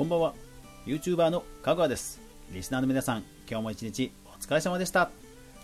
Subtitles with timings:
[0.00, 0.34] こんばんは。
[0.86, 2.22] YouTuber のかぐわです。
[2.52, 5.10] リスナーの皆さん今日も一日お疲れ様でした。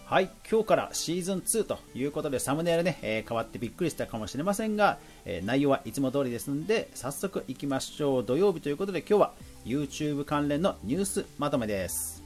[0.04, 8.24] はい今日からシーズン2ということでサムネイルね、えー、変わってびっくりしたかもしれませんが、えー、内容はいつも通りですので早速いきましょう。
[8.26, 9.32] 土曜日ということで今日は
[9.64, 12.22] YouTube 関連のニュースまとめです。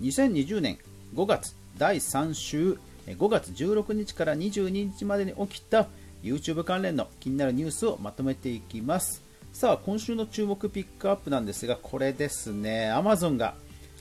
[0.00, 0.78] 2020年
[1.14, 5.86] 5月第3週5月16日から22日までに起きた
[6.24, 9.22] YouTube 関連の気になるニュースをまとめていきます。
[9.52, 13.54] さあ、今週の注目ピックアップなんですが、これですね、Amazon が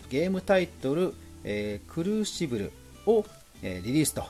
[0.10, 1.14] ゲームタイトル、
[1.44, 2.72] えー、クルーシブル
[3.06, 3.26] を、
[3.62, 4.24] えー、リリースと、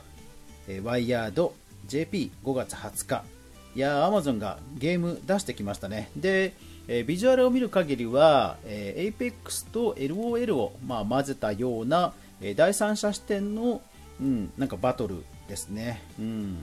[0.67, 1.53] えー、ワイヤード
[1.87, 3.23] JP5 月20日。
[3.75, 6.09] いやー、Amazon がゲーム出してきましたね。
[6.15, 6.53] で、
[6.87, 13.81] えー、ビジュアルを見る限りは、えー、Apex と LOL を、まあ、混ぜたような、えー、第三者視点の、
[14.19, 16.01] うん、なんかバトルですね。
[16.19, 16.57] うん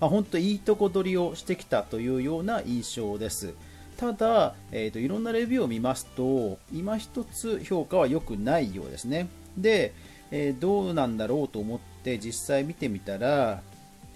[0.00, 3.54] まあ、本当いいとこ取りをしてきたというような印象です。
[3.96, 9.28] ただ、えーと、いろんなレビューを見ますと、今一つ評価は良くないようですね。
[9.56, 9.94] で、
[10.30, 13.62] えー、どうなんだろうと思って実際見てみたら、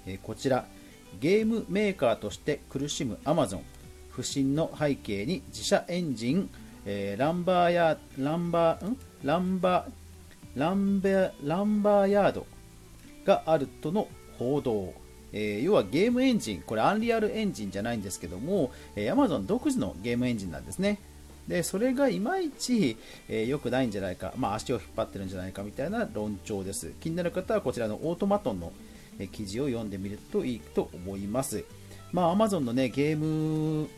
[0.06, 0.66] えー、こちら、
[1.19, 3.60] ゲームメーカーとして苦しむ Amazon、
[4.10, 6.50] 不振の背景に自社エンジン、
[6.84, 8.98] えー、ランバーヤランバー、ん？
[9.24, 12.44] ランバーランベランバーヤード
[13.24, 14.92] があるとの報道。
[15.32, 20.98] え、要はゲームエンジン、これアンリアルエンジンじゃないんですけども、えー、Amazon 独自のゲームエンジンなんですね。
[21.48, 22.96] で、それがいまいち、
[23.28, 26.92] えー、くないんじゃないか、まあ、足を引っ張ってるんじゃないかみたいな論調です。
[27.00, 28.72] 気になる方はこちらのオートマトンの、
[29.18, 31.64] え記事を読んでみるといいと思います。
[32.12, 33.88] まあ、Amazon のね、ゲーム、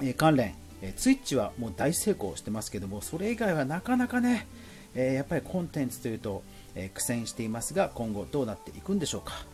[0.00, 4.46] え関連、え Twitch はもう大成功してますけども、それ以外はなかなかね、
[4.94, 6.42] えやっぱりコンテンツというと、
[6.74, 9.44] え苦戦していますが、今後どうなっていくんでしょうか。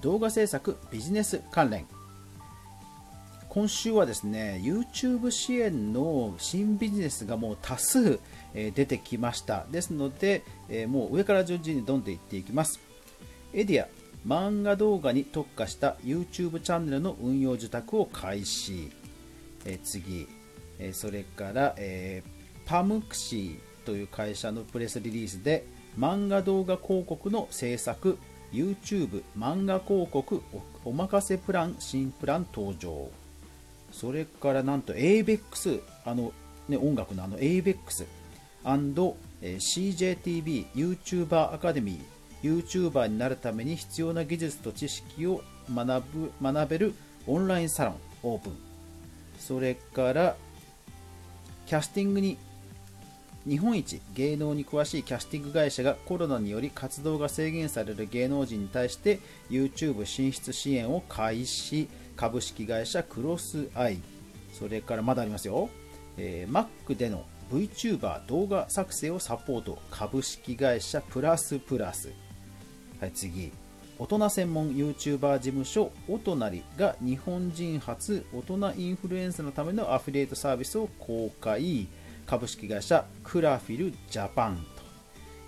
[0.00, 1.86] 動画制作ビジネス関連。
[3.48, 8.20] 今週はですね YouTube 支援の新ビジネスがもう多数、
[8.54, 9.66] 出てきました。
[9.70, 10.44] ですので、
[10.88, 12.80] もう上から順次にどんでいっていきます。
[13.52, 13.88] エディア
[14.26, 18.90] 漫画動画に特化した YouTube チャンネルの運用受託を開始、
[19.64, 20.28] え次、
[20.78, 22.22] えそれから、え
[22.66, 25.66] パムクシーという会社のプレスリリースで
[25.98, 28.18] 漫画動画広告の制作
[28.52, 30.42] YouTube 漫画広告
[30.84, 33.08] お任せプラン新プラン登場。
[33.92, 36.32] それからなんと ABEX あの、
[36.68, 38.06] ね、音楽のあの ABEX
[39.42, 42.02] CJTV YouTuber アカデミー。
[42.42, 46.94] YouTuber になるために必要な技術と知識を学ぶ学べる
[47.26, 48.56] オンラインサロンオープン。
[49.38, 50.36] それから
[51.66, 52.38] キャスティングに
[53.46, 59.18] 日本一芸能に詳しいキャスティング会社がコロナにより活動が制限される芸能人に対して
[59.50, 61.88] YouTube 進出支援を開始。
[62.16, 63.98] 株式会社クロスアイ。
[64.52, 65.70] それからまだありますよ、
[66.18, 69.78] えー、Mac での VTuber 動画作成をサポート。
[69.90, 72.12] 株式会社プラスプラス。
[73.00, 73.50] はい次。
[73.98, 75.92] 大人専門 YouTuber 事務所。
[76.08, 78.22] おとなりが日本人初。
[78.34, 81.88] 大人インフルエンサーのためのアフィリエイトサービスを公開。
[82.30, 84.64] 株式会社クラフィルジャパン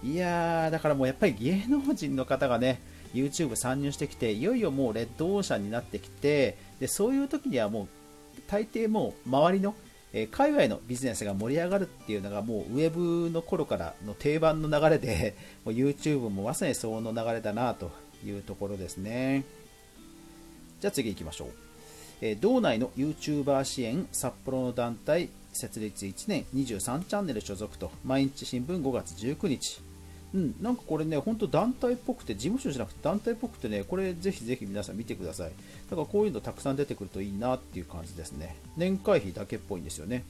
[0.03, 0.06] と。
[0.06, 2.82] いやー、だからもうやっぱり芸能人の方がね、
[3.15, 7.88] YouTube 参入してきて、いよいよもうレッドオーシャンになってきて、でそういう時にはもう
[8.48, 9.76] 大抵もう周りの、
[10.12, 17.93] え海外のビジネスが盛り上がるっていうのがもうウェブの頃からの定番の流れで、 もう YouTube もまさにその流れだなと
[18.26, 19.44] いうところですね。
[20.81, 22.37] じゃあ次行きましょう。
[22.41, 29.80] 道内の YouTuber 支援札幌の団体設立1年23チャンネル所属と毎日新聞5月19日
[30.34, 35.50] うん、なんかこれね、本当団体っぽくて、事務所じゃなくて団体っぽくてね、これぜひぜひ皆さん見てください。
[35.90, 38.56] だからこういうのたくさん出てくるといいなっていう感じですね。
[38.76, 40.24] 年会費だけっぽいんですよね。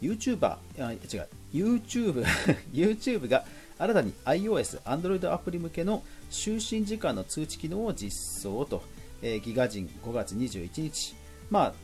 [0.00, 2.24] YouTuber、あ違う、YouTube、
[2.72, 3.44] YouTube が
[3.78, 8.82] 新たに iOS、Android アプリ向けの就寝時間の通知機能を実装と、
[9.20, 11.14] えー、ギガ人5月21日。
[11.50, 11.74] まあ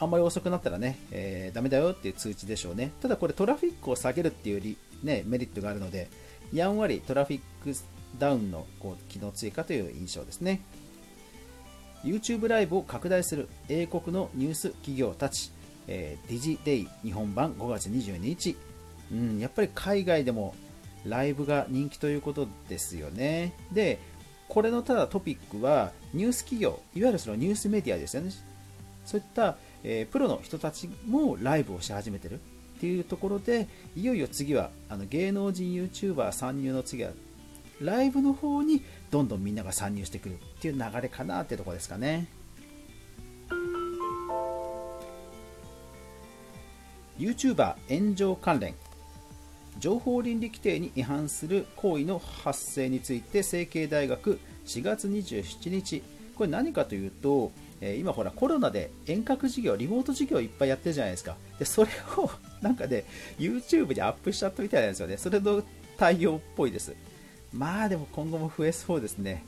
[0.00, 2.92] あんまり遅くなったらね、えー、ダメだよっていう通知でしょうね。
[3.00, 6.08] ただこれトラフィックを下げるっていうり、ね、メリットがあるので、
[6.52, 7.74] やんわりトラフィック
[8.18, 10.60] ダウンのこう機能追加という印象ですね。
[12.04, 15.50] YouTube ライブを拡大する英国のニュース企業たち、
[15.88, 18.56] えー、ディジデイ日本版5月22日。
[19.10, 20.54] うん、やっぱり海外でも
[21.06, 23.54] ライブが人気ということですよね。
[23.72, 23.98] で、
[24.48, 28.30] これのただトピックはニュース企業、いわゆるそのニュースメディアですよね。
[29.04, 32.40] そういったえー、プロの人たちもライブをし始めてる
[32.78, 33.66] っていうところで
[33.96, 37.10] いよいよ次はあの芸能人 YouTuber 参入の次は
[37.80, 42.26] ライブの方にどんどんみんなが参入してくるっていう流れかなってとこですかね。
[47.18, 48.74] YouTuber 炎上関連
[49.78, 56.02] 情報倫理規定に違反する行為の発生について成蹊大学4月27日
[56.36, 61.36] これ何かというと今ほらコロナで遠隔授業リモート授業いっぱいやってるじゃないですか。
[61.58, 62.30] でそれを
[62.60, 63.04] なんかね
[63.38, 65.16] YouTube にアップしちゃったみたいなんですよね。
[65.16, 65.62] それの
[65.96, 66.94] 対応っぽいです。
[67.52, 69.44] まあでも今後も増えそうですね。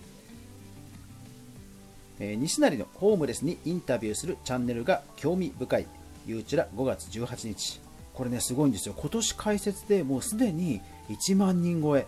[2.21, 5.87] え西成のホームレスにインタビューするチャンネルが興味深い。
[6.27, 7.81] ゆうちら5月18日。
[8.15, 8.95] これねすごいんですよ。
[8.97, 12.07] 今年開設でもうすでに1万人超え。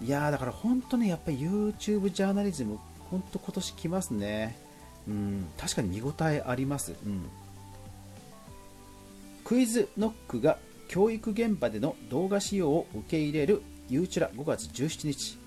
[0.00, 2.78] いやーだから本当ねやっぱり YouTube ジャーナリズム
[3.10, 4.56] 本当今年来ますね。
[5.08, 7.28] うん確かに見応えあります、うん、
[9.44, 10.58] クイズノックが
[10.88, 15.38] 教育現場での動画使用を受け入れるゆうちら5月17日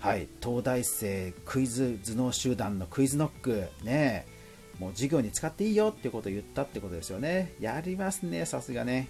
[0.00, 4.26] はい東大生クイズ頭脳集団のクイズノックね
[4.78, 7.52] もう授業に使っていいよってことを言ったってことですよね。
[7.60, 9.08] やりますね、さすがね。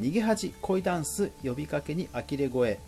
[0.00, 2.78] 逃げ恥恋ダンス呼びかけに呆れ声。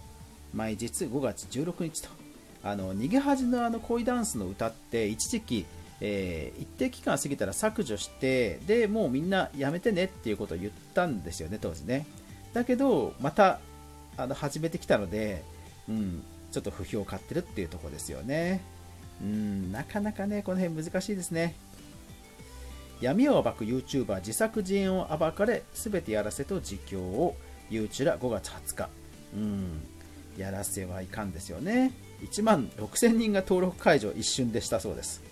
[0.53, 2.28] 毎日5月16日と。
[2.63, 5.67] あの逃げ恥のあの恋ダンスの歌って一時期、
[6.01, 12.07] えー、一定期間過ぎたら削除してでもうみんなやめてねっていうことを言ったんですよね当時ね
[12.53, 13.61] だけどまた
[14.17, 15.45] あの始めてきたので、
[15.89, 18.61] うん、ちょっと不評を買ってるっていうとこですよね
[19.21, 21.55] うん、なかなかね、この辺難しいですね。
[23.01, 27.37] 闇を暴く YouTuber 自作自演を暴かれ、すべてやらせと実況を
[27.71, 28.89] YouTube 5月20日。
[29.35, 29.83] うん、
[30.37, 31.93] やらせはいかんですよね。
[32.23, 35.23] 1万6000人が登録解除一瞬でしたそうです。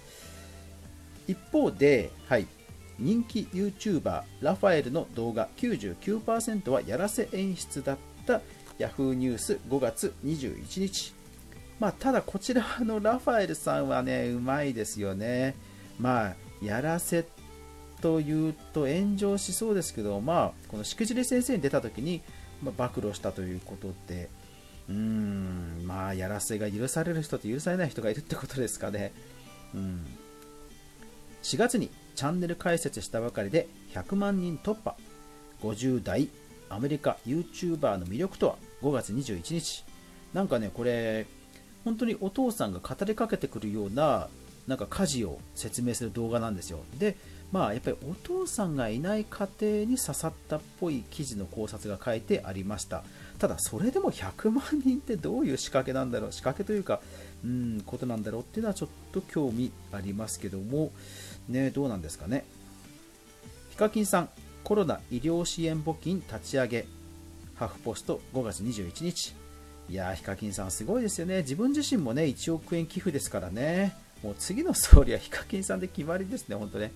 [1.29, 2.47] 一方で、はい、
[2.99, 7.97] 人気 YouTuber ラファエルの動画99%はやらせ演出だっ
[8.27, 8.41] た
[8.79, 11.15] Yahoo ニュース5月21日。
[11.79, 15.55] まあ、ただこちらのラファエルさんはね、うまいですよね。
[15.99, 17.27] まあ、やらせ
[18.01, 22.23] というと炎上しそうですけど、まあ、このしくじり先生に出た時に、
[22.63, 24.29] まあ、暴露したということで、
[24.89, 29.13] うーん、まあ、やらせが許される人と許されない人がいるってことですかね。
[29.75, 30.07] うん、
[31.43, 34.95] 4月にチャンネル開設したばかりで100万人突破。
[35.63, 36.29] 50代
[36.69, 39.85] アメリカ YouTuber の魅力とは？5月21日。
[40.35, 41.27] なんかね、これ、
[41.87, 44.29] 本当にお父さんが語りかけてくるような
[44.67, 47.17] なんか家事を説明する動画なんですよで
[47.53, 53.05] まあやっぱりお父さんがいない家庭に刺さったっぽい記事の考察が書いてありました
[53.39, 56.33] ただそれでも100万人ってどういう仕掛けなんだろう？
[56.33, 57.01] 仕掛けというか
[57.45, 60.91] うんことなんだろうっていうのはちょっと興味ありますけども
[61.49, 62.45] ねどうなんですかね？
[63.71, 64.29] ヒカキンさん
[64.65, 66.87] コロナ医療支援募金立ち上げ
[67.55, 69.35] ハフポスト5月21日
[69.89, 71.43] いやー、ヒカキンさんすごいですよね。
[71.43, 73.97] 自分自身もね、1億円寄付ですからね。
[74.21, 76.91] もう次の総理はヒカキンさんで決まりですね、本当ね。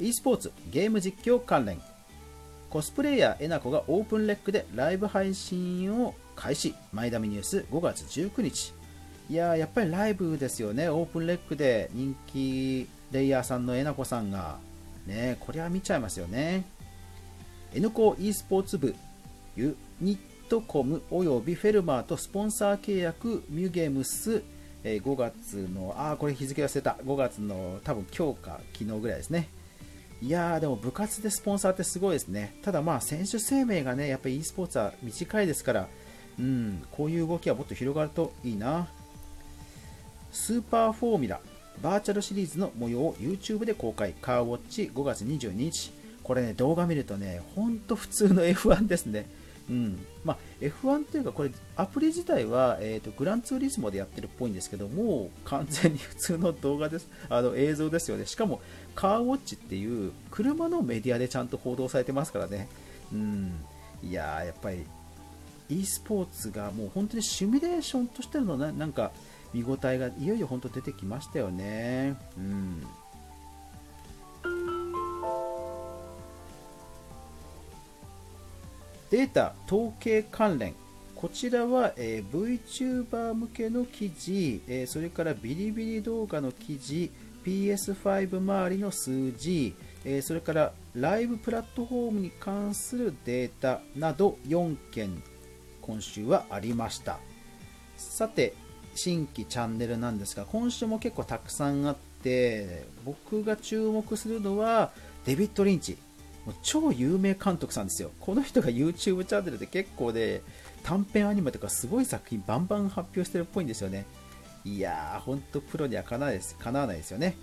[0.00, 1.80] E スポーツゲーム実況関連。
[2.70, 6.74] コスプレイヤーえなこがオープンレックでライブ配信を開始。
[6.92, 8.72] 前田美ニュース5月19日。
[9.28, 10.88] いややっぱりライブですよね。
[10.88, 14.58] オープンレックで人気レイヤーさんのえなこさんが。
[15.06, 16.64] ねこれは見ちゃいますよね。
[17.74, 18.94] N コ e スポーツ部
[19.56, 24.42] ユニットコムおよびフェルマーとスポンサー契約ミュゲームス。
[24.82, 26.96] 5月の、あ、これ日付忘れた。
[27.04, 29.50] 5月の多分今日か昨日ぐらいですね。
[30.22, 32.54] いやー、でも部活でスポンサーってすごいですね。
[32.62, 35.88] ただまあ選手生命がね、やっぱり e スポーツは短いですから、
[36.38, 38.88] うん、こういう動きはもっと広がるといいな。
[40.30, 41.40] スーパーフォーミュラ
[41.82, 44.14] バーチャルシリーズの模様を YouTube で公開。
[44.20, 45.92] カーウォッチ5月22日。
[46.22, 49.26] これね、動画見るとね、ほんと普通の F1 ですね。
[49.70, 58.26] うんまあ、F1 というか、これ、アプリ自体は、えーと、グランツーリスモでやってるっぽいんですけどもう、完全に普通の動画です、あの映像ですよね。
[58.26, 58.60] しかも、
[58.94, 62.68] カーウォッチっていう車のメディアでちゃんと報道されてますからね。
[63.12, 63.52] うん、
[64.02, 64.84] いや、やっぱり、
[65.70, 69.12] e スポーツがもう本当にシミュレーションとしてのななんか
[69.54, 72.16] 見応えがいよいよ本当出てきましたよね。
[72.36, 72.86] うん
[79.10, 80.74] データ統計関連。
[81.16, 82.60] こちらは、えー、
[83.10, 87.10] VTuber 向けの記事、えー、それからビリビリ動画の記事
[87.44, 89.74] PS5 周りの数字、
[90.04, 95.22] えー、それからライブプラットフォームに関するデータなど4件
[95.82, 97.18] 今週はありました。
[97.96, 98.54] さて
[98.94, 104.92] 新規チャンネルなんですが今週も結構たくさんあって僕が注目するのは
[105.24, 105.98] デビッド・リンチ。
[106.46, 108.10] もう超有名監督さんですよ。
[108.20, 110.42] この人が YouTube チャンネルで結構で、
[110.82, 114.06] 短編アニメとかすごい作品バンバン発表してるっぽいんですよね。
[114.64, 117.36] いやー、ほんとプロにはかなわないですかなわないですよね。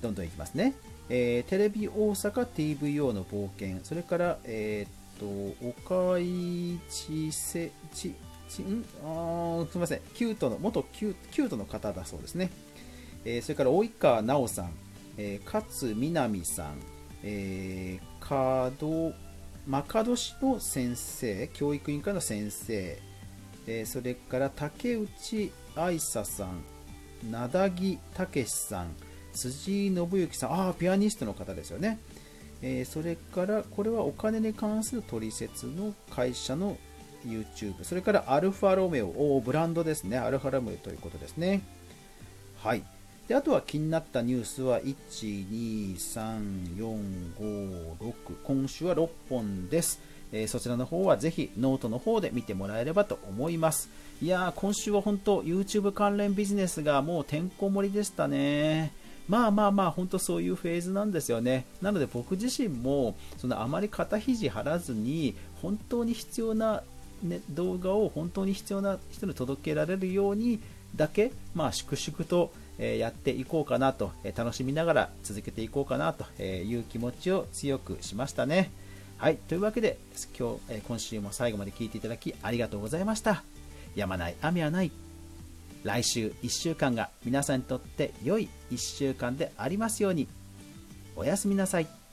[0.00, 0.74] どんどんいきますね。
[1.08, 8.14] えー、テレビ大阪 TVO の冒険、それから、えー、っと、岡市せち、
[8.48, 8.84] ちん？
[9.04, 12.50] あすみません、キュートの、元キュキュートの方だそうですね。
[13.24, 14.70] えー、それから及川奈緒さん、
[15.18, 16.78] えー、勝みなみさん、
[17.26, 19.14] えー、門
[19.66, 22.98] 真門市の先生、教育委員会の先生、
[23.66, 26.62] えー、それから竹内愛沙さん、
[27.30, 28.94] 名木武さん、
[29.32, 31.98] 辻井信之さん、ああ、ピアニストの方ですよね。
[32.60, 36.76] えー、それから、これはお金に関する取説の会社の
[37.26, 41.62] YouTube、それからアルファロメオ、おブランドですね、アルファロメオということですね。
[42.58, 42.84] はい。
[43.28, 44.94] であとは気になったニュースは1、
[45.48, 48.14] 2、3、4、5、6
[48.44, 49.98] 今週は6本です、
[50.30, 53.88] えー、そちらの方はぜひノートの方で見てもらえればと思います。
[54.20, 58.92] いやー今週は本当 YouTube 関連ビジネスがもうてんこ盛りでしたね。
[59.26, 61.64] まあまあまあ本当そういうフェーズなんですよね。
[61.80, 66.82] なので僕自身もそのあまり肩肘張らずに本当に必要な、
[67.22, 70.60] ね、動画を本当に必要な人に届けられるように
[70.94, 78.70] だけ、まあ、粛々とえやっていこうかなと、え楽しみながら続けていこうかなという気持ちを強くしましたね。
[79.18, 79.98] はい、というわけで
[80.38, 83.42] 今日、え今週も最後まで聞いていただきありがとうございました。
[83.94, 84.90] やまない雨はない。
[85.84, 90.28] 来週1週間が皆さんにとって良い1週間でありますように。
[91.16, 92.03] おやすみなさい。